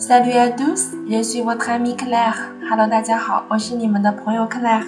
[0.00, 2.54] Salut à tous, je suis votre ami Claire.
[2.70, 4.86] Hello，大家好，我是你们的朋友 Claire。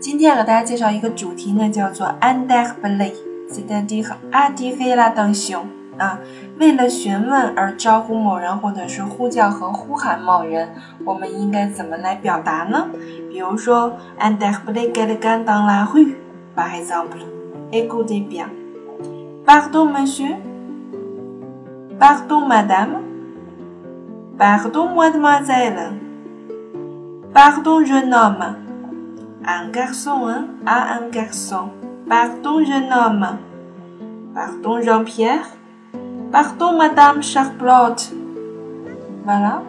[0.00, 5.60] 今天给大家介绍一个主题呢，叫做 interpeller，c'est-à-dire attirer l'attention
[5.96, 6.18] 啊。
[6.58, 10.70] 为了询问而招呼某人，或者是呼叫和呼喊某人，
[11.04, 12.88] 我们应该怎么来表达呢？
[13.30, 16.16] 比如说，interpeller quelqu'un dans la rue,
[16.56, 17.20] par exemple.
[17.70, 18.48] Écoutez bien.
[19.46, 20.34] Pardon, monsieur.
[22.00, 23.06] Pardon, madame.
[24.37, 25.93] Pardon, mademoiselle.
[27.33, 28.55] Pardon, jeune homme.
[29.45, 31.69] Un garçon, hein, à un garçon.
[32.07, 33.37] Pardon, jeune homme.
[34.33, 35.45] Pardon, Jean-Pierre.
[36.31, 38.11] Pardon, madame Charlotte.
[39.25, 39.61] Voilà.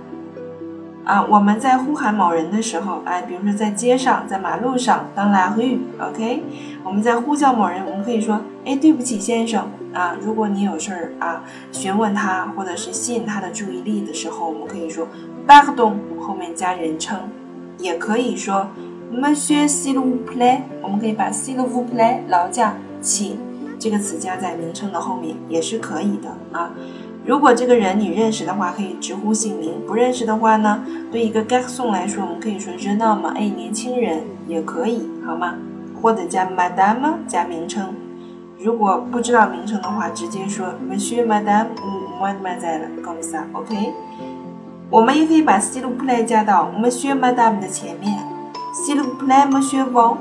[1.05, 6.43] 啊，我们在呼喊某人的时候，哎，比如说在街上，在马路上，dans la rue，OK，
[6.83, 15.06] 我们在呼叫某人，我们可以说，哎，对不起，先生， 啊，如果你有事儿啊，询问他或者是吸引他的注意力的时候，我们可以说
[15.48, 17.18] b a r d o n 后面加人称，
[17.78, 18.68] 也可以说
[19.12, 23.38] ，Monsieur s'il vous plaît，我们可以把 s'il vous plaît 劳驾，请
[23.80, 26.72] 这个词加在名称的后面，也是可以的啊。
[27.26, 35.56] 如果这个人你认识的话，可以直呼姓名；不认识的话呢，对一个 g a r s o n 来说，我们可以说 jeune homme，哎，年轻人也可以，好吗？
[36.02, 37.94] 或者加 madame 加名称。
[38.62, 43.94] 如果不知道名称的话，直接说 monsieur madame ou mademoiselle，comme ça，OK？
[44.90, 48.20] 我们也可以把 s'il vous plaît 加到 monsieur madame 的前面
[48.74, 50.18] ，s'il vous plaît monsieur Wong。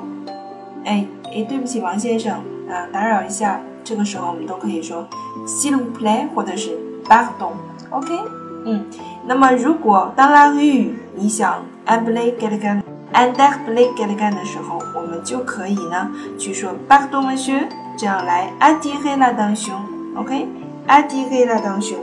[0.84, 2.34] 哎哎，对不起王先生
[2.70, 5.08] 啊，打扰一下，这个时候我们都可以说
[5.44, 6.78] s'il vous plaît，或者是
[7.08, 8.20] pardon，OK？
[8.66, 8.84] 嗯，
[9.26, 17.66] 那么如果当拉语你想 appeler quelqu'un，interpeller quelqu'un 的时候，我们就可以呢去说 pardon monsieur，
[17.98, 19.74] 这样来，阿迪黑辣当熊
[20.14, 20.46] ，ok，
[20.86, 21.98] 阿迪黑辣当熊。